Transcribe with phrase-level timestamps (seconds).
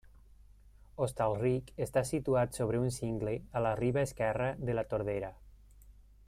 [1.05, 5.31] Hostalric està situat sobre un cingle a la riba esquerra de la Tordera.